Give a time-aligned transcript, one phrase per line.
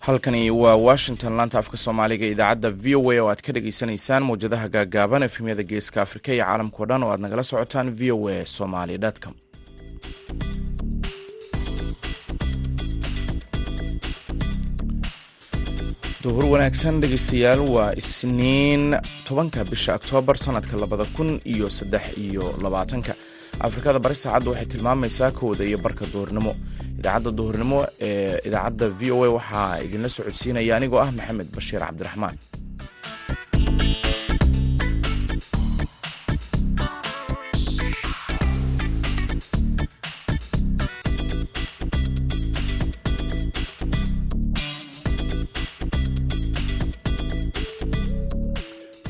[0.00, 4.68] Halkani waa washington laanta afka soomaaliga idaacadda v o a oo aad ka dhagaysanaysaan mawjadaha
[4.74, 8.96] gaagaaban efemyada geeska afrika iyo caalamkao dhan oo aad nagala socotaan v o a somaly
[9.24, 9.34] com
[16.22, 18.84] duhur wanaagsan dhegeystayaal waa isniin
[19.26, 23.12] tobanka bisha oktoobar sanadka labada kun iyo saddex iyo labaatanka.
[23.66, 26.52] Afrikada bari saacadda waxay tilmaamaysaa kowda iyo barka duhurnimo.
[26.98, 32.36] Idaacadda duhurnimo ee idaacadda v o a waxaa idinla socodsiinaya anigoo ah maxamed bashiir cabdiraxmaan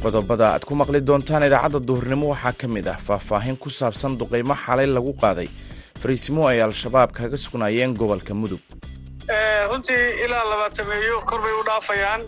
[0.08, 4.54] qodobada aad ku maqli doontaan idaacadda duhurnimo waxaa ka mid ah faahfaahin ku saabsan duqeymo
[4.64, 5.48] xalay lagu qaaday.
[6.02, 8.62] Fariisimo ay al-shabaab kaga sugnaayeen gobolka mudug.
[9.70, 12.20] Runtii ilaa labaatameeyo kor bay u dhaafayaan.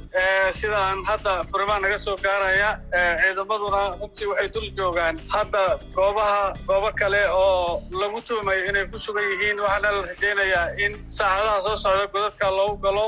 [0.59, 2.71] Sidaan hadda furimaa naga soo gaaraya
[3.23, 5.17] ciidamaduna runtii waxay dul joogaan.
[5.35, 5.63] Hadda
[5.97, 11.59] goobaha goobo kale oo lagu tuumayo inay ku sugan yihiin waxaana la rajaynayaa in saacadaha
[11.67, 13.07] soo socda godadka loogu galo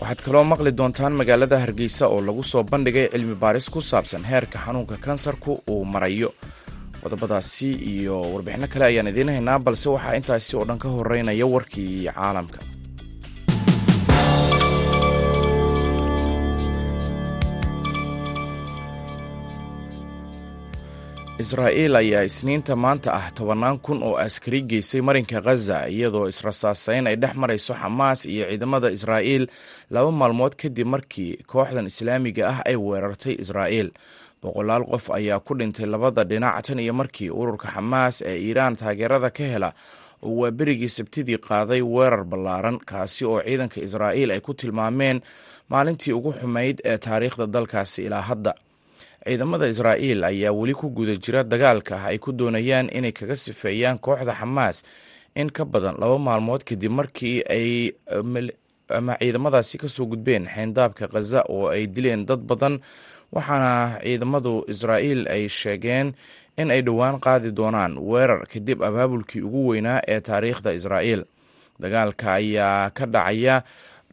[0.00, 4.58] waxaad kaloo maqli doontaan magaalada hargeysa oo lagu soo bandhigay cilmi baaris ku saabsan heerka
[4.64, 6.30] xanuunka kansarku uu marayo.
[7.02, 12.08] Qodobadaasi iyo warbixino kale ayaan idiin haynaa balse waxaa intaasi oo dhan ka horeynaya warkii
[12.16, 12.58] caalamka
[21.44, 27.16] israa'iil ayaa isniinta maanta ah tobannaan kun oo askari geysay marinka khaza iyadoo israsaaseyn ay
[27.22, 29.44] dhex marayso xamaas iyo ciidamada israa'iil
[29.94, 33.88] laba maalmood kadib markii kooxdan islaamiga ah ay weerartay israa'iil.
[34.42, 39.30] Boqolaal qof ayaa ku dhintay labada dhinac tan iyo markii ururka xamaas ee iiraan taageerada
[39.36, 39.70] ka hela.
[40.26, 45.18] Oo waa berigii sabtidii qaaday weerar ballaaran kaasi oo ciidanka israa'iil ay ku tilmaameen
[45.72, 48.52] maalintii ugu xumayd ee taariikhda dalkaasi ilaa hadda
[49.26, 54.32] ciidamada israa'iil ayaa weli ku guda jira dagaalka ay ku doonayaan inay kaga sifeeyaan kooxda
[54.34, 54.82] xamaas.
[55.36, 57.92] In ka badan laba maalmood kadib markii ay
[58.90, 62.80] ama ciidamadaasi ka soo gudbeen xeyndaabka khaza oo ay dileen dad badan
[63.30, 66.10] waxaana ciidamadu israa'iil ay sheegeen
[66.58, 71.22] in ay dhowaan qaadi doonaan weerar kadib abaabulkii ugu weynaa ee taariikhda israa'iil.
[71.80, 73.62] Dagaalka ayaa ka dhacaya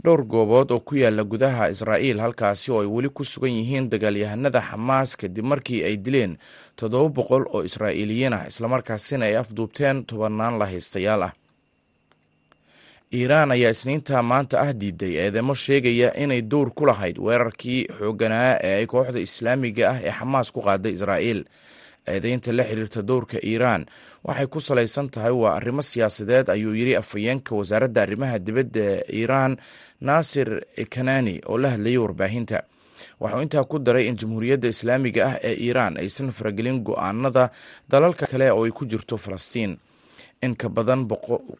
[0.03, 4.61] dhowr goobood oo ku yaalla gudaha israa'iil halkaasi oo ay weli ku sugan yihiin dagaalyahanada
[4.69, 6.37] xamaas kadib markii ay dileen
[6.79, 11.33] toddoba boqol oo israa'iiliyiin ah islamarkaasina ay afduubteen tobannaan lahaystayaal ah.
[13.13, 18.75] Iiraan ayaa isniinta maanta ah diiday eedeymo sheegaya inay dowr ku lahayd weerarkii xooganaa ee
[18.83, 21.41] ay kooxda islaamiga ah ee xamaas ku qaaday israa'iil
[22.07, 23.85] eedeynta la xiriirta dowrka iiraan.
[24.23, 28.85] Waxay ku salaysan tahay waa arrimo siyaasadeed ayuu yidhi afhayeenka wasaaradda arrimaha dibadda
[29.19, 29.57] iiraan
[30.01, 30.49] naasir
[30.89, 32.63] kanani oo la hadlayay warbaahinta.
[33.19, 37.49] Waxuu intaa ku daray in jamhuuriyadda islaamiga ah ee iiraan aysan faragelin go'aanada
[37.89, 39.77] dalalka kale oo ay ku jirto falastiin
[40.41, 41.07] in ka badan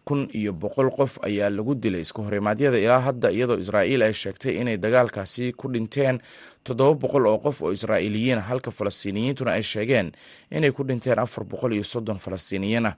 [0.05, 4.61] kun iyo boqol qof ayaa lagu dilay iska horimaadyada ilaa hadda iyadoo israa'iil ay sheegtay
[4.61, 6.19] inay dagaalkaasi ku dhinteen
[6.63, 10.11] toddoba boqol oo qof oo israa'iiliyiin halka falastiiniyiintuna ay sheegeen
[10.51, 12.95] inay ku dhinteen afar boqol iyo soddon falastiiniyiin ah.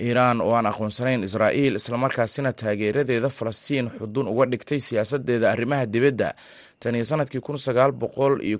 [0.00, 6.34] Iiraan oo aan aqoonsanayn israa'iil islamarkaasina taageeradeeda falastiin xudun uga dhigtay siyaasadeeda arrimaha dibadda.
[6.80, 8.58] Tan iyo sannadkii kun sagaal boqol iyo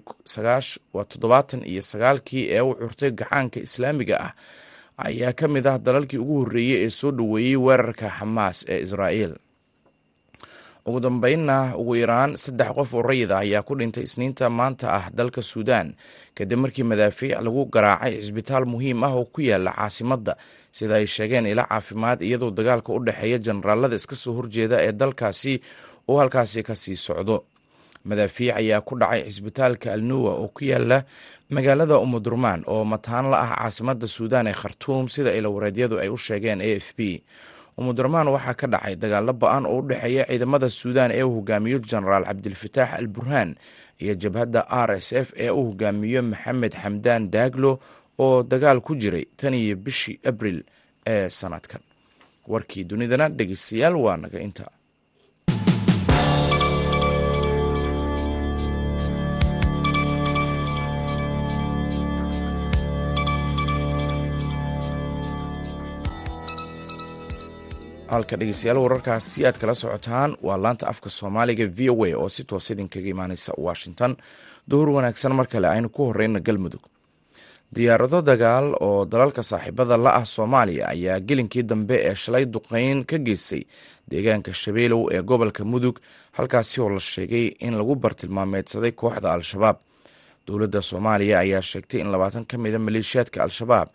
[0.95, 4.33] waa toddobaatan iyo sagaalkii ee u curtay gacaanka islaamiga ah
[4.97, 9.35] ayaa ka mid ah dalalkii ugu horreeyey ee soo dhoweeyey weerarka xamaas ee israa'iil.
[10.87, 15.07] Ugu dambeynna ugu yaraan saddex qof oo rayid ah ayaa ku dhintay isniinta maanta ah
[15.15, 15.95] dalka suudaan
[16.35, 20.35] kadib markii madaafiic lagu garaacay cisbitaal muhiim ah oo ku yaalla caasimadda
[20.75, 25.55] sida ay sheegeen ila caafimaad iyadoo dagaalka u dhexeeya generaalada iska soo horjeeda ee dalkaasi
[26.11, 27.37] uu halkaasi ka sii socdo
[28.05, 31.05] madaafiic ayaa ku dhacay cisbitaalka alnuwa oo ku yaalla
[31.51, 36.61] magaalada umudurmaan oo mataan la ah caasimada suudaan ee khartuum sida ilawareedyadu ay u sheegeen
[36.61, 37.23] a f b
[37.79, 42.25] umudurmaan waxaa ka dhacay dagaalo ba'an oo u dhexeeya ciidamada suudaan ee uu hogaamiyo genaraal
[42.29, 43.51] cabdilfataax al burhaan
[44.03, 47.73] iyo jabhadda r s f ee uu hogaamiyo maxamed xamdaan daaglo
[48.19, 50.59] oo dagaal ku jiray tan iyo bishii abril
[51.07, 51.81] ee sanadkan.
[52.53, 54.67] Warkii dunidana dhegeystayaal waa naga inta
[68.13, 72.29] halka dhegeystayaal wararkaas si aad kala socotaan waa laanta afka soomaaliga v o a oo
[72.29, 74.17] si toosa idinkaga imaaneysa washington.
[74.71, 76.83] Duhur wanaagsan mar kale aynu ku horeyna galmudug.
[77.75, 83.17] Diyaarado dagaal oo dalalka saaxiibada la ah soomaaliya ayaa gelinkii dambe ee shalay duqeyn ka
[83.19, 83.63] geystay
[84.11, 85.97] deegaanka shabeelow ee gobolka mudug
[86.37, 89.77] halkaasi oo la sheegay in lagu bartilmaameedsaday kooxda al-shabaab.
[90.47, 93.89] Dowladda soomaaliya ayaa sheegtay in labaatan ka mida maleeshiyaadka al-shabaab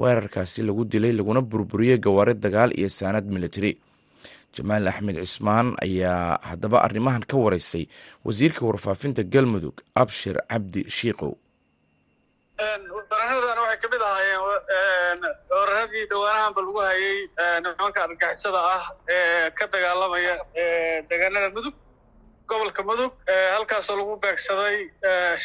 [0.00, 3.72] weerarkaasi lagu dilay laguna burburiyey gawaari dagaal iyo saanad militari
[4.56, 7.84] jamaal axmed cismaan ayaa haddaba arrimahan ka wareysay
[8.24, 11.32] wasiirka warfaafinta galmudug abshir cabdi shiikow
[12.60, 17.16] weeraradan waxay ka mid ahaayeen weeraradii dhawaanahanba lagu hayay
[17.64, 18.82] nimanka argagixisada ah
[19.14, 20.34] ee ka dagaalamaya
[21.10, 21.74] deegaanada mudug
[22.50, 23.12] gobolka mudug
[23.54, 24.76] halkaasoo lagu beegsaday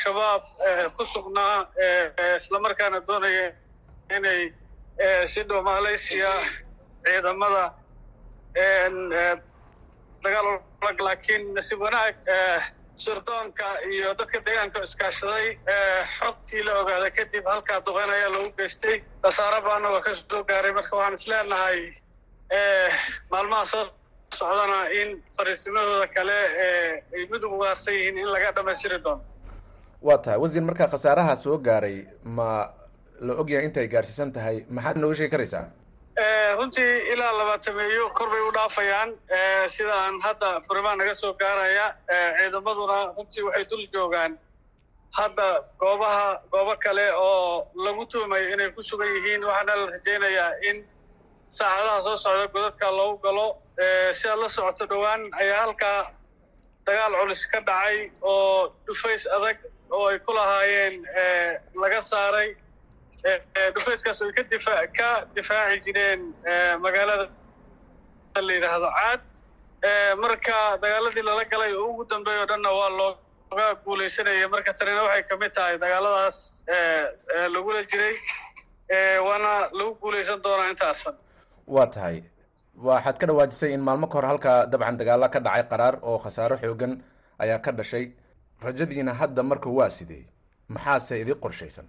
[0.01, 0.43] shabaab
[0.97, 1.55] ku sugnaa
[2.41, 3.45] islamarkaana doonaya
[4.15, 4.41] inay
[5.31, 6.31] si dhomaaleysiya
[7.05, 7.65] ciidamada
[10.23, 10.47] dagaal
[10.81, 12.15] olag laakiin nasiib wanaag
[13.03, 15.45] sirdoonka iyo dadka deegaanka iskaashaday
[16.17, 18.95] xogtii la ogaada kadib halkaa duqeyn ayaa lagu geystay.
[19.23, 21.79] Khasaare baana waa ka soo gaaray marka waxaan isleenahay
[23.31, 23.83] maalmaha soo
[24.39, 26.37] socdana in fariisimadooda kale
[27.15, 29.21] ay mudug ugaarsan yihiin in laga dhamaystiri doono.
[30.01, 32.49] Waa tahay wasiir markaa khasaaraha soo gaaray ma
[33.19, 35.65] la ogyahay intay gaarsiisan tahay maxaad nooga sheegi karaysaa?
[36.57, 39.09] Runtii ilaa labaatameeyo kor bay u dhaafayaan.
[39.75, 41.85] Sidaan hadda furimaan naga soo gaaraya
[42.39, 44.37] ciidamaduna runtii waxay dul joogaan.
[45.17, 45.47] Hadda
[45.79, 50.77] goobaha goobo kale oo lagu tuumayo inay ku sugan yihiin waxaana la rajaynayaa in
[51.47, 53.47] saacadaha soo socda godadka loogu galo.
[54.19, 56.11] Sidaad la socoto dhowaan ayaa halkaa
[56.85, 59.57] dagaal culus ka dhacay oo dhufays adag
[59.91, 60.95] oo ay ku lahaayeen
[61.81, 62.49] laga saaray
[63.75, 66.21] dhufayskaas ay kadifa ka difaaci jireen
[66.85, 67.25] magaalada
[68.47, 69.21] la yidhaahdo caad.
[70.23, 75.23] Marka dagaaladii lala galay oo ugu dambeey oo dhanna waa looga guulaysanaya marka tanina waxay
[75.29, 76.37] ka mid tahay dagaaladaas
[77.55, 78.15] lagula jiray
[79.27, 81.15] waana lagu guulaysan doonaa intaasan
[81.75, 82.17] waa tahay.
[82.87, 86.55] Waxaad ka dhawaajisay in maalmo ka hor halkaa dabcan dagaalo ka dhacay qaraar oo khasaaro
[86.63, 86.93] xoogan
[87.43, 88.05] ayaa ka dhashay.
[88.65, 90.23] Rajadiina hadda marka waa sidee?
[90.73, 91.87] Maxaase idii qorshaysan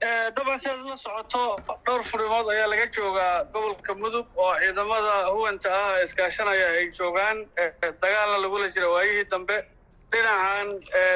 [0.00, 1.42] dabcan sidaad la socoto
[1.86, 7.38] dhowr furimood ayaa laga joogaa gobolka mudug oo ciidamada huwanta ah iskaashanaya ay joogaan.
[8.02, 9.56] Dagaalna lagula jira waayihii dambe
[10.12, 10.68] dhinacan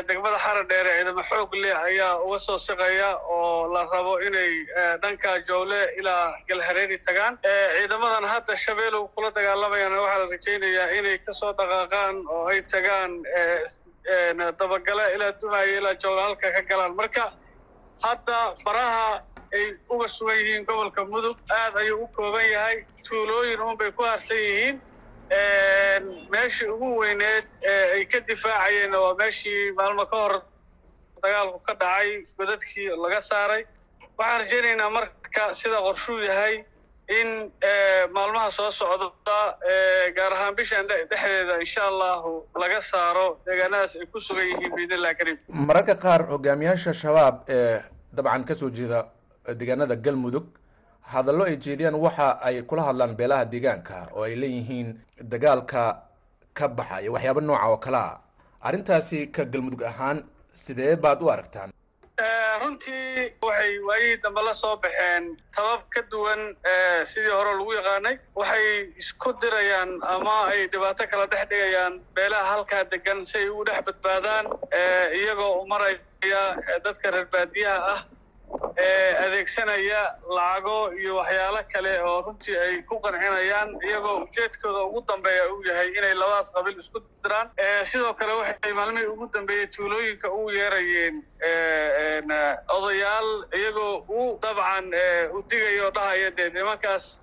[0.08, 4.52] degmada xara dheere ciidamo xoog leh ayaa uga soo siqaya oo la rabo inay
[5.02, 7.38] dhanka jowle ilaa galhareeri tagaan.
[7.76, 13.12] Ciidamadan hadda shabeelow kula dagaalamayana waxaa la rajaynayaa inay ka soo dhaqaaqaan oo ay tagaan
[14.60, 16.94] dabagale ilaa dumaayo ilaa jowle halka ka galaan.
[17.00, 17.32] Marka
[18.04, 19.22] hadda faraha
[19.54, 22.76] ay uga sugan yihiin gobolka mudug aad ayuu u kooban yahay.
[23.08, 24.76] Tuulooyin unbay ku harsan yihiin.
[26.32, 27.44] Meeshii ugu weyneed
[27.94, 30.34] ay ka difaacayeenna waa meeshii maalmo ka hor
[31.22, 33.62] dagaalku ka dhacay godadkii laga saaray.
[34.18, 36.64] Waxaan rajaynaynaa marka sida qorshuu yahay
[37.18, 37.52] in
[38.16, 39.08] maalmaha soo socda
[40.16, 42.30] gaar ahaan bishan dhexdeeda insha allahu
[42.62, 45.38] laga saaro deegaanadaas ay ku sugan yihiin biidnillahi kariim.
[45.68, 47.82] Mararka qaar hogaamiyaasha shabaab ee
[48.16, 48.98] dabcan ka soo jeeda
[49.58, 50.46] deegaanada galmudug.
[51.12, 54.88] Hadallo ay jeediyaan waxa ay kula hadlaan beelaha deegaanka oo ay leeyihiin
[55.32, 55.82] dagaalka
[56.58, 58.20] ka baxaya waxyaaba nooca oo kale a
[58.66, 60.18] arrintaasi ka galmudug ahaan
[60.62, 61.70] sidee baad u aragtaan
[62.18, 66.54] runtii waxay waayihii dambe la soo baxeen tabab ka duwan
[67.04, 68.18] sidii hore lagu yaqaanay.
[68.34, 73.64] Waxay isku dirayaan ama ay dhibaato kala dhex dhigayaan beelaha halkaa degan si ay ugu
[73.64, 74.46] dhex badbaadaan
[75.18, 76.42] iyagoo u maraya
[76.84, 78.00] dadka reer baadiyaha ah
[79.24, 80.02] adeegsanaya
[80.36, 85.88] lacago iyo waxyaalo kale oo runtii ay ku qancinayaan iyagoo ujeedkooda ugu dambeeya uu yahay
[85.98, 87.48] inay labadaas qabiil isku diraan.
[87.84, 91.16] Sidoo kale waxay maalmihii ugu dambeeyey tuulooyinka ugu yeerayeen
[92.76, 94.86] odayaal iyagoo u dabcan
[95.36, 97.20] u digaya oo dhahaya dee nimankaas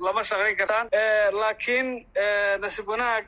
[0.00, 0.88] lama shaqayn kartaan.
[1.40, 2.06] Laakiin
[2.60, 3.24] nasiib wanaag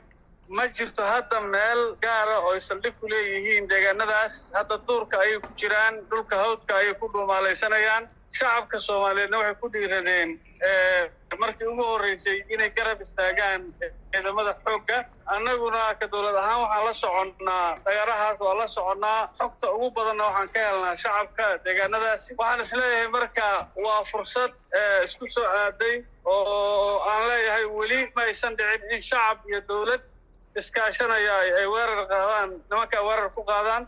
[0.47, 4.51] ma jirto hadda meel gaara oo ay saldhig ku leeyihiin deegaanadaas.
[4.53, 8.09] Hadda duurka ayay ku jiraan dhulka hawdka ayay ku dhuumaalaysanayaan.
[8.37, 10.29] Shacabka soomaaliyeedna waxay ku dhiiradeen
[11.39, 13.61] markii ugu horreysay inay garab istaagaan
[14.13, 14.97] ciidamada xoogga.
[15.35, 19.29] Annaguna ka dowlad ahaan waxaan la soconnaa dagaarahaas waa la soconnaa.
[19.39, 22.35] Xogta ugu badanna waxaan ka helnaa shacabka deegaanadaasi.
[22.39, 23.47] Waxaan is leeyahay marka
[23.85, 24.51] waa fursad
[25.05, 30.01] isku soo aaday oo aan leeyahay weli ma dhicin in shacab iyo dowlad
[30.59, 33.83] iskaashanaya ay weerar qaadaan nimanka weerar ku qaadaan.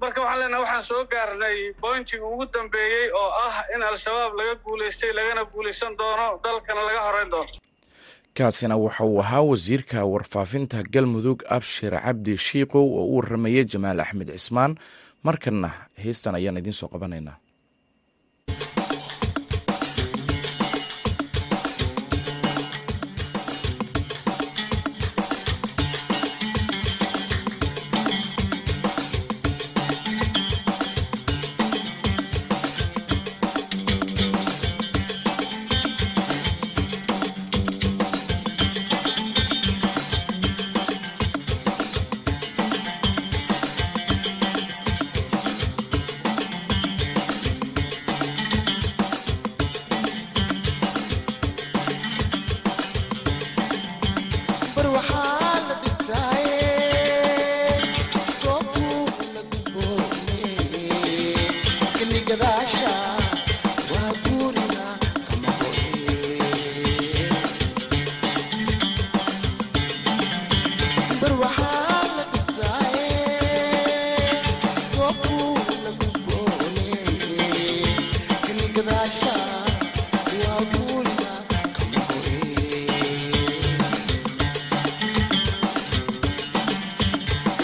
[0.00, 5.12] Marka waxaan leenahay waxaan soo gaarnay bointiga ugu dambeeyey oo ah in al-shabaab laga guulaystay
[5.18, 7.52] lagana guulaysan doono dalkana laga horeyn doono.
[8.36, 14.30] Kaasina waxa uu ahaa wasiirka warfaafinta galmudug abshir cabdi shiikow oo u waramayay jamaal axmed
[14.36, 14.72] cismaan.
[15.22, 15.70] Markanna
[16.04, 17.36] heestan ayaan idiin soo qabanaynaa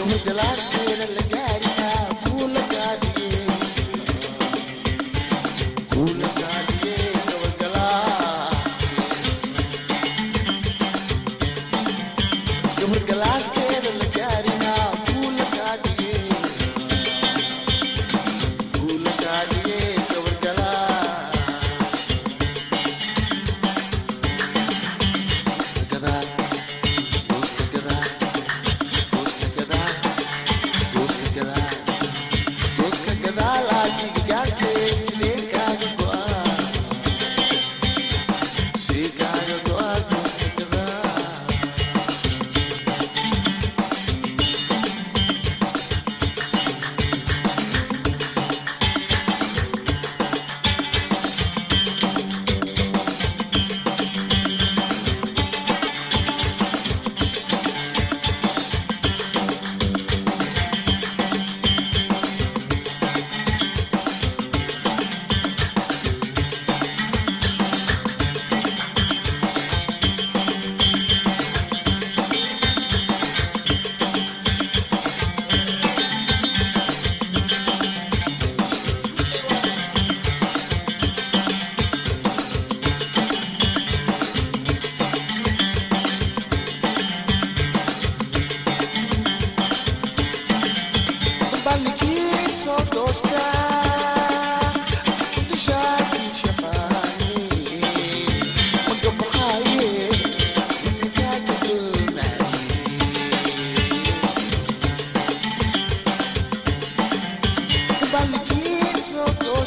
[0.07, 0.76] hit the last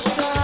[0.05, 0.38] podcast.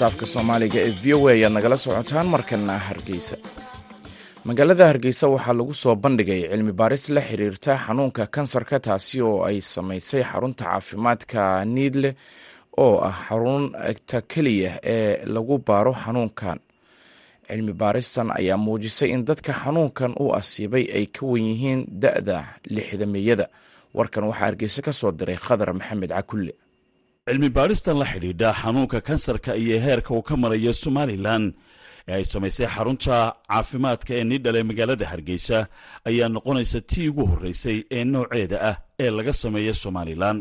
[0.00, 3.36] Laanta afka soomaaliga ee v o a ayaad nagala socotaan markana hargeysa.
[4.44, 9.58] Magaalada hargeysa waxaa lagu soo bandhigay cilmi baaris la xiriirta xanuunka kansarka taasi oo ay
[9.60, 12.10] samaysay xarunta caafimaadka niidle
[12.84, 16.58] oo ah xarunta keliya ee lagu baaro xanuunkan.
[17.48, 22.38] Cilmi baaristan ayaa muujisay in dadka xanuunkan u asiibay ay ka wen yihiin da-da
[22.74, 23.46] lixdameeyada
[23.96, 26.52] warkan waxaa hargeysa ka soo diray khadar maxamed cakulle
[27.30, 31.44] cilmi baadhistan la xidhiidha xanuunka kansarka iyo heerka uu ka marayo somalilan.
[32.08, 33.16] Ee ay samaysay xarunta
[33.50, 35.58] caafimaadka ee nidhal ee magaalada hargeysa
[36.08, 40.38] ayaa noqonaysa tii ugu horreysay ee nooceeda ah ee laga sameeya somalilan.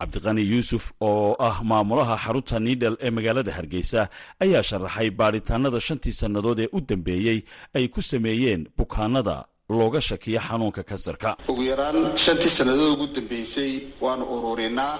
[0.00, 4.00] Cabdiqani yuusuf oo ah maamulaha xarunta niidhal ee magaalada hargeysa
[4.44, 7.38] ayaa sharaxay baadhitaanada shantii sannadood ee u dambeeyey
[7.76, 9.36] ay ku sameeyeen bukaanada
[9.78, 11.28] looga shakiya xanuunka kansarka.
[11.50, 13.72] Ugu yaraan shantii sannadood ugu dambeysay
[14.04, 14.94] waanu ururinaa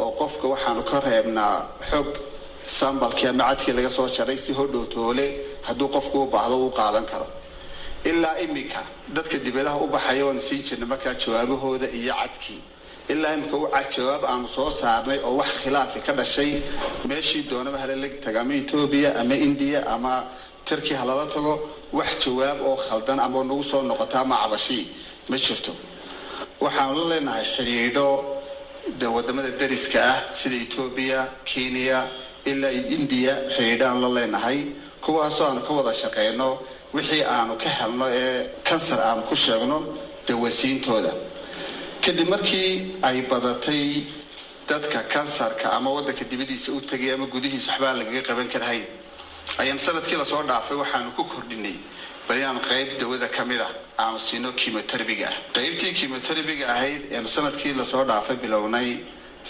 [0.00, 1.56] oo qofka waxaanu ka reebnaa
[1.90, 2.06] xog
[2.78, 5.26] sambalkii ama cadkii laga soo jaray si hodhow toole
[5.66, 7.26] hadduu qofku u baahdo uu qaadan karo.
[8.04, 8.80] Ilaa iminka
[9.16, 12.60] dadka dibadaha u baxaya waanu siin jirnay markaa jawaabahooda iyo cadkii.
[13.08, 13.56] Ilaa iminka
[13.96, 16.50] jawaab aanu soo saarnay oo wax khilaafi ka dhashay
[17.08, 20.12] meeshii doonaba halala taga ama etoobiya ama indiya ama
[20.68, 21.54] turkiya halala tago
[21.92, 24.84] wax jawaab oo khaldan ama nagu soo noqota ama cabashii
[25.28, 25.72] ma jirto.
[26.60, 28.06] Waxaanu la leenahay xidhiidho
[29.00, 31.98] de waddamada dariska ah sida etoobiya kenya
[32.44, 34.58] ilaa indiya xidhiidhaanu la leenahay
[35.04, 36.48] kuwaasoo aanu ka wada shaqeyno
[36.94, 39.78] wixii aanu ka helno ee kansar aanu ku sheegno
[40.28, 41.12] dawasiintooda.
[42.04, 42.70] Kadib markii
[43.02, 44.04] ay badatay
[44.68, 48.84] dadka kansarka ama wadanka dibadiisa u tegay ama gudihiisa waxbaa lagaga qaban karahayn
[49.58, 51.76] ayaan sannadkii la soo dhaafay waxaanu ku kordhinay
[52.28, 53.72] bal inaan qayb dawada ka mid ah
[54.04, 58.88] aanu siino ah qaybtii kimoterabiga ahayd eanu sannadkii la soo dhaafay bilownay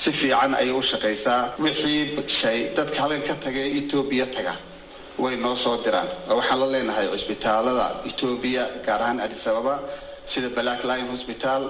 [0.02, 2.00] si fiican ayay u shaqaysaa wixii
[2.38, 4.54] shay dadka halkan ka taga ee etoobiya taga.
[5.22, 6.08] Way noo soo diraan.
[6.38, 9.74] Waxaan la leenahay cusbitaalada etoobiya gaar ahaan adis ababa
[10.32, 11.62] sida black lion hosbital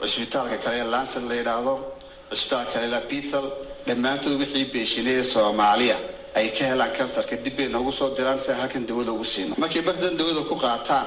[0.00, 1.74] cusbitaalka kale ee lancet la yidhaahdo
[2.30, 3.46] cusbitaalka kale la bethel
[3.88, 5.96] dhammaantood wixii beeshinay ee soomaaliya
[6.34, 9.54] ay ka helaan kansarka dib bay noogu soo diraan si aan halkan dawada ugu siino.
[9.58, 11.06] Markay bardan dawada ku qaataan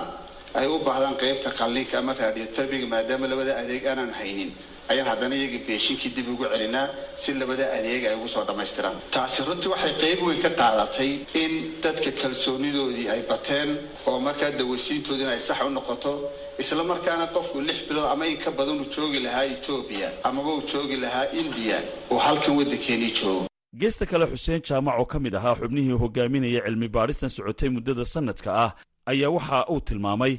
[0.59, 4.51] ay u baahdaan qaybta qalliinka ama radioterabiga maadaama labada adeeg aanan haynin.
[4.91, 8.95] Ayaan haddana iyaga beeshinkii dib ugu celinaa si labada adeeg ay ugu soo dhammaystiraan.
[9.15, 11.11] Taasi runtii waxay qayb weyn ka qaadatay
[11.43, 11.51] in
[11.81, 13.69] dadka kalsoonidoodii ay bateen
[14.05, 16.13] oo markaa dawasiintoodii in ay sax u noqoto
[16.59, 20.61] isla markaana qofku lix bilood ama in ka badan uu joogi lahaa etoobiya amaba uu
[20.71, 21.79] joogi lahaa indiya
[22.11, 23.47] uu halkan waddankeenii joogo
[23.79, 28.49] geesta kale xuseen jaamac oo ka mid ahaa xubnihii hogaaminaya cilmi baadhistan socotay muddada sannadka
[28.65, 28.71] ah
[29.11, 30.33] ayaa waxa uu tilmaamay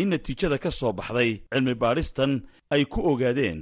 [0.00, 2.32] in natiijada ka soo baxday cilmi baadhistan
[2.74, 3.58] ay ku ogaadeen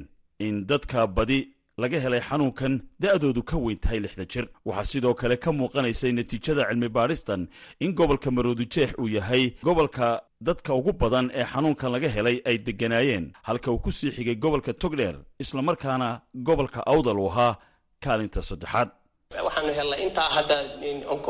[0.47, 1.41] in dadka badi
[1.83, 4.47] laga helay xanuunkan da'doodu ka weyn tahay lixda jir.
[4.69, 7.41] Waxaa sidoo kale ka muuqanaysay natiijada cilmi baadhistan
[7.85, 10.07] in gobolka maroodijeex uu yahay gobolka
[10.47, 14.73] dadka ugu badan ee xanuunkan laga helay ay degganaayeen halka uu ku sii xigay gobolka
[14.83, 16.09] togdheer islamarkaana
[16.47, 17.59] gobolka awdal uu ahaa
[18.05, 18.89] kaalinta saddexaad
[19.35, 20.57] waxaanu helnay intaa hadda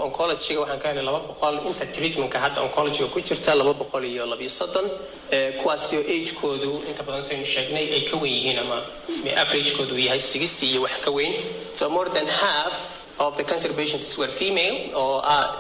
[0.07, 1.55] oncologyga waxaan ka helnay laba boqol.
[1.69, 4.85] Inta treatmentka hadda oncologyga ku jirta laba boqol iyo labiyo soddon
[5.63, 8.79] kuwaasoo agekoodu inta badan saynu sheegnay ay ka weyn yihiin ama
[9.43, 11.33] averagekoodu uu yahay sixty iyo wax ka weyn.
[11.75, 12.75] So more than half
[13.19, 15.57] of the cancer patients were female oo ah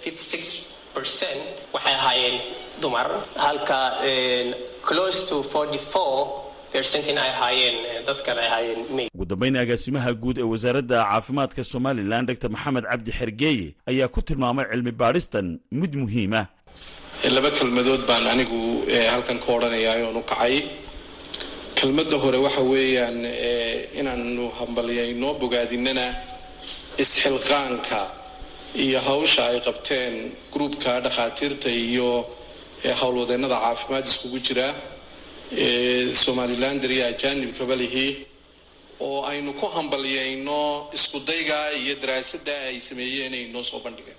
[0.00, 1.40] fifty six percent
[1.76, 2.40] waxay ahaayeen
[2.80, 3.08] dumar.
[3.36, 3.80] Halka
[4.80, 6.48] close to forty four
[9.14, 14.64] ugu dambayn agaasimaha guud ee wasaaradda caafimaadka somalilan dor maxamed cabdi xergeeye ayaa ku tilmaamay
[14.72, 15.46] cilmi baadhistan
[15.80, 16.42] mid muhiima
[17.36, 18.60] laba kelmadood baan anigu
[19.14, 20.54] halkan ka odhanayaa oon u kacay.
[21.78, 23.18] Kelmadda hore waxa weeyaan
[24.00, 26.06] inaanu hambalyaynoo bogaadinana
[27.02, 28.00] isxilqaanka
[28.84, 30.14] iyo hawsha ay qabteen
[30.52, 32.08] gruubka dhakhaatiirta iyo
[33.00, 34.66] howlwadeennada caafimaad iskugu jira
[36.12, 38.26] somalilander iyo ajaanibkaba lihi
[39.00, 44.16] oo aynu ku hambalyayno iskudayga iyo daraasadda ay sameeyeen ay noo soo bandhigeen.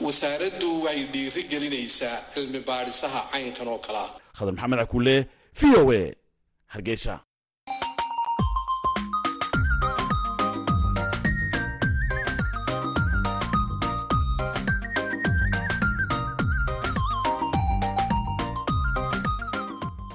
[0.00, 5.16] Wasaaraddu waxay dhiiri gelinaysaa cilmi baadhisaha caynkan oo kale ah khadar maxamed cakuule
[5.58, 6.02] v o a
[6.74, 7.14] hargeysa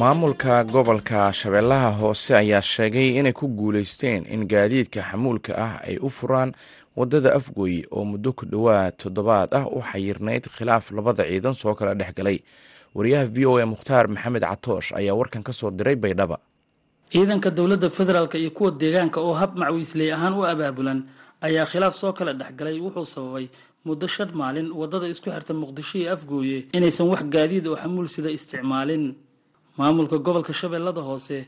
[0.00, 6.08] maamulka gobolka shabeellaha hoose ayaa sheegay inay ku guulaysteen in gaadiidka xamuulka ah ay u
[6.08, 6.50] furaan
[6.96, 11.94] waddada afgooye oo muddo ku dhowaad toddobaad ah u xayirnayd khilaaf labada ciidan soo kala
[12.00, 12.38] dhex galay.
[12.96, 16.36] Wariyaha v o a mukhtaar maxamed catoosh ayaa warkan ka soo diray baydhaba.
[17.12, 21.04] Ciidanka dowladda federaalk iyo kuwa deegaanka oo hab macwiisley ahaan u abaabulan
[21.44, 23.46] ayaa khilaaf soo kala dhexgalay wuxuu sababay
[23.84, 28.30] muddo shan maalin waddada isku xirta muqdisho iyo afgooye inaysan wax gaadiid oo xamuul sida
[28.30, 29.04] isticmaalin
[29.80, 31.38] maamulka gobolka shabeellada hoose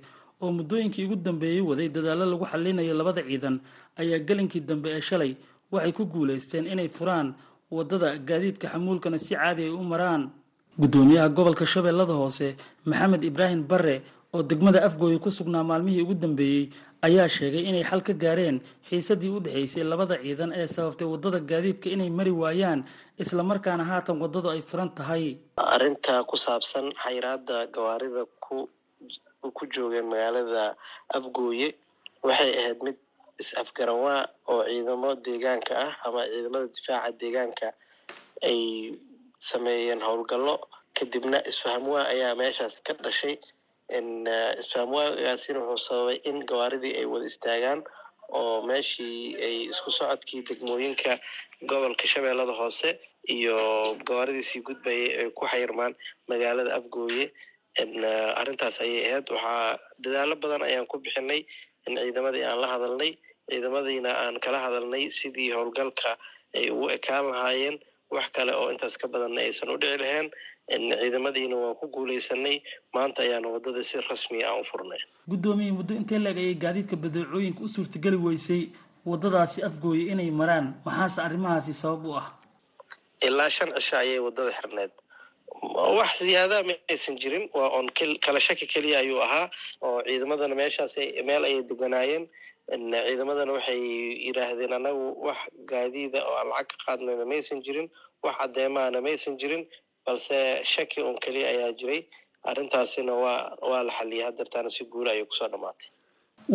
[0.43, 3.57] oo muddooyinkii ugu dambeeyey waday dadaallo lagu xallinayo labada ciidan
[4.01, 5.33] ayaa gelinkii dambe ee shalay
[5.73, 7.29] waxay ku guulaysteen inay furaan
[7.77, 10.23] waddada gaadiidka xamuulkana si caadi ay u maraan.
[10.81, 12.49] Guddoomiyaha gobolka shabeellada hoose
[12.89, 13.97] maxamed ibraahim barre
[14.35, 16.65] oo degmada afgooye ku sugnaa maalmihii ugu dambeeyey
[17.07, 18.57] ayaa sheegay inay xal ka gaareen
[18.89, 22.81] xiisadii u dhexaysay labada ciidan ee sababtay waddada gaadiidka inay mari waayaan
[23.23, 25.25] islamarkaana haatan waddadu ay furan tahay.
[25.75, 28.57] Arrinta ku saabsan xayiraada gawaarida ku
[29.57, 30.65] ku joogeen magaalada
[31.17, 31.69] afgooye
[32.29, 32.97] waxay ahayd mid
[33.43, 34.21] is-afgaranwaa
[34.53, 37.69] oo ciidamo deegaanka ah ama ciidamada difaaca deegaanka
[38.49, 38.61] ay
[39.51, 40.55] sameeyeen howlgallo.
[40.99, 43.35] Kadibna isfahamwaa ayaa meeshaas ka dhashay
[44.61, 47.81] isfahamwaagaasina wuxuu sababay in gawaaridii ay wada istaagaan
[48.39, 51.13] oo meeshii ay isku socodkii degmooyinka
[51.71, 52.91] gobolka shabeellada hoose
[53.37, 53.57] iyo
[54.09, 55.93] gawaaridii sii gudbayay ay ku xayirmaan
[56.29, 57.27] magaalada afgooye.
[58.41, 59.27] Arrintaas ayay ahayd.
[59.35, 61.41] Waxaa dadaalo badan ayaan ku bixinay
[61.89, 63.13] in ciidamadii aan la hadalnay
[63.51, 66.11] ciidamadiina aan kala hadalnay sidii howlgalka
[66.57, 67.77] ay ugu ekaan lahaayeen.
[68.15, 70.29] Wax kale oo intaas ka badanna aysan u dhici lahayn
[70.71, 72.63] ciidamadiina waan ku guuleysanay
[72.95, 74.99] maanta ayaana waddada si rasmi ah u furnay.
[75.29, 78.63] Guddoomiye muddo intee leeg ayay gaadiidka badeecooyinka u suurtageli weysay
[79.07, 80.75] waddadaasi afgooye inay maraan?
[80.85, 82.27] Maxaase arrimahaasi sabab u ah?
[83.27, 84.91] Ilaa shan cisho ayay waddada xirneed.
[85.99, 87.49] Wax ziyaada ma aysan jirin.
[87.55, 87.91] Waa oon
[88.25, 89.51] kala shaki keliya ayuu ahaa.
[89.83, 90.97] Oo ciidamadana meeshaas
[91.27, 92.29] meel ayay deganaayeen
[92.71, 93.81] ciidamadana waxay
[94.27, 95.39] yidhaahdeen anagu wax
[95.71, 97.91] gaadiida oo aan lacag ka qaadnayna maysan jirin.
[98.23, 99.67] Wax caddeemaana maysan jirin
[100.07, 100.37] balse
[100.73, 102.01] shaki un keliya ayaa jiray.
[102.51, 105.89] Arrintaasina waa waa la xaliyay hadeertaana si guula ayay ku soo dhammaatay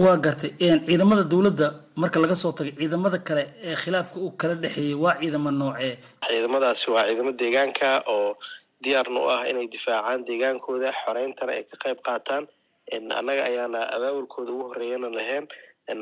[0.03, 0.51] waa gartay
[0.87, 1.67] ciidamada dowladda
[2.01, 5.93] marka laga soo tagay ciidamada kale ee khilaafka uu kala dhexeeyey waa ciidamo noocee?
[6.27, 8.35] Ciidamadaasi waa ciidamo deegaanka oo
[8.83, 12.43] diyaarna u ah inay difaacaan deegaankooda xoreyntana ay ka qayb qaataan.
[13.19, 15.45] Annaga ayaana abaabulkooda ugu horreeyana lahayn.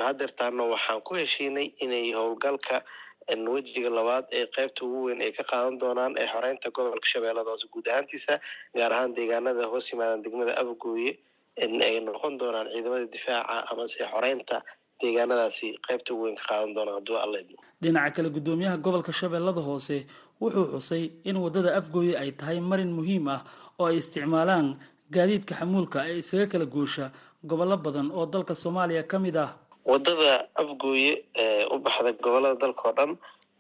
[0.08, 2.81] Hadeertaana waxaan ku heshiinay inay howlgalka
[3.30, 7.68] wejiga labaad ee qaybta ugu weyn ay ka qaadan doonaan ee xoreynta gobolka shabeellada hoose
[7.74, 8.40] guud ahaantiisa
[8.76, 11.12] gaar ahaan deegaanada hoos yimaadan degmada afgooye
[11.58, 14.62] ay noqon doonaan ciidamada difaaca amase xoreynta
[15.02, 17.58] deegaanadaasi qaybta ugu weyn ka qaadan doonaan hadduu alla idmo.
[17.82, 20.06] Dhinaca kale guddoomiyaha gobolka shabeellada hoose
[20.42, 23.42] wuxuu xusay in waddada afgooye ay tahay marin muhiim ah
[23.80, 24.68] oo ay isticmaalaan
[25.16, 27.12] gaadiidka xamuulka ee isaga kala goosha
[27.44, 29.50] gobollo badan oo dalka soomaaliya ka mid ah
[29.91, 33.12] waddada afgooye ee u baxda gobollada dalka oo dhan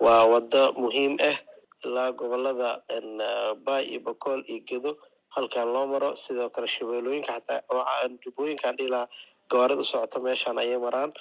[0.05, 1.37] waa waddo muhiim ah
[1.85, 2.69] ilaa gobollada
[3.65, 4.91] bay iyo bakool iyo gedo
[5.35, 6.09] halkan loo maro.
[6.23, 9.05] Sidoo kale shabeellooyinka xataa jubbooyinkaan dhilaa
[9.51, 11.11] gawaarida socoto meeshaan ayay maraan.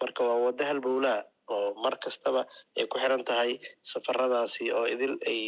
[0.00, 1.20] Marka waa waddo halbowlaa
[1.54, 2.40] oo mar kastaba
[2.78, 3.50] ay ku xiran tahay
[3.92, 5.40] safaradaasi oo idil ay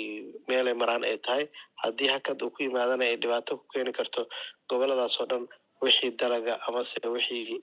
[0.48, 1.44] meelay maraan ay tahay.
[1.82, 4.22] Haddii hakad uu ku yimaadana ay dhibaato ku keeni karto
[4.70, 5.44] gobolladaas oo dhan
[5.82, 7.60] wixii dalaga amase wixii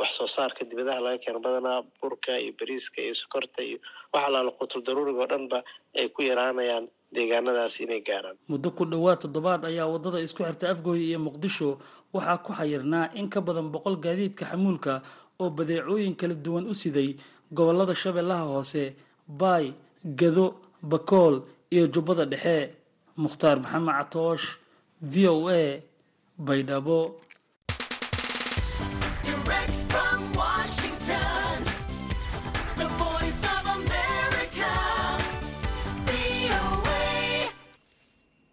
[0.00, 3.78] wax soo saarka dibadaha laga keeno badanaa burka iyo bariiska iyo sokorta iyo
[4.12, 5.58] wax alaala qutul daruuriga oo dhanba
[5.98, 8.36] ay ku yaraanayaan deegaanadaas inay gaaraan.
[8.50, 11.78] Muddo ku dhowaad toddobaad ayaa waddada isku xirta afgooye iyo muqdisho.
[12.14, 15.02] Waxaa ku xayirnaa in ka badan boqol gaadiidka xamuulka
[15.40, 17.14] oo badeecooyin kala duwan u siday
[17.54, 18.94] gobollada shabeellaha hoose
[19.28, 19.72] baay
[20.04, 20.46] gado
[20.82, 22.74] bakool iyo jubbada dhexe.
[23.16, 24.46] Mukhtaar maxamed catoosh
[25.02, 25.60] v o a
[26.38, 26.98] baydhabo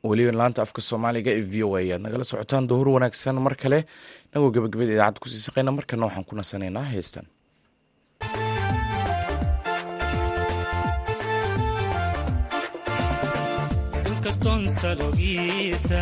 [0.10, 1.80] weliba laanta afka soomaaliga ee v o a.
[1.82, 3.80] Ayaad nagala socotaan duhur wanaagsan mar kale.
[4.34, 7.26] Nagoo gabagabada idaacadda ku sii saqayna markana waxaan ku nasanaynaa heestan.
[14.82, 16.02] Salogiisa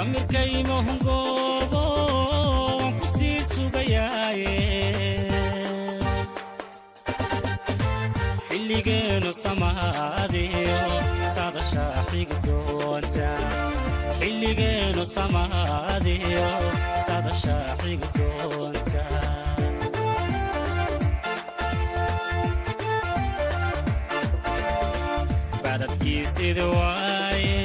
[0.00, 1.82] samirkaymahungoobo
[2.80, 4.54] waan ku sii sugayaaye
[8.46, 10.80] xilligeenu samaadiyo
[11.34, 13.28] saadashaa xigi doonta
[14.20, 16.48] xilligeenu samaadiyo
[17.06, 19.04] saadashaa xigi doonta
[25.62, 27.59] badadkiisidi waaye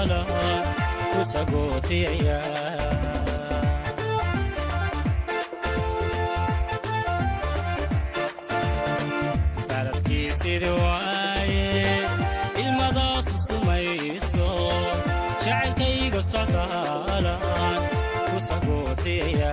[0.00, 0.20] socdaala
[1.12, 2.38] ku sagootiyaya
[9.68, 11.64] baladkiisidi waaye
[12.62, 14.48] ilmadaasu sumayso
[15.44, 17.34] jacaylkayga socdaala
[18.30, 19.52] ku sagootiyaya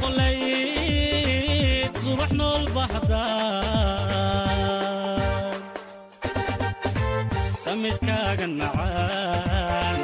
[0.00, 3.22] sareday noqolayd subax nool baxda
[7.62, 9.98] samiskaagan macaan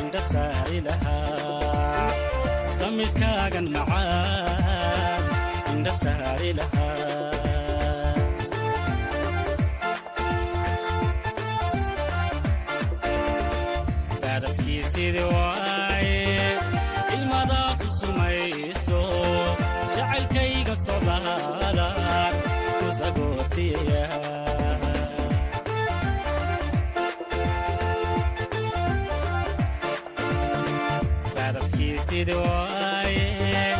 [0.00, 2.08] indha saari lahaa.
[2.78, 5.22] Samiskaagan macaan
[5.72, 6.88] indha saari lahaa.
[14.22, 15.69] Baadadkiisidii waaye
[31.34, 33.76] baadadkiisidii waaye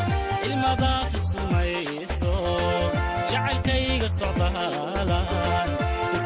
[0.49, 2.33] ilmadaasu sumayso
[3.33, 5.71] jacaylkayga socdaalaan
[6.13, 6.19] ku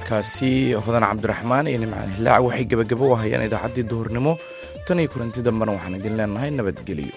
[0.00, 4.32] codadkaasi hodan cabdiraxmaan iyo nimcaan hilaac waxay gebagabo u hayaan idaacaddii duhurnimo.
[4.86, 7.16] Tan iyo kulanti dambena waxaan idin leenahay nabadgelyo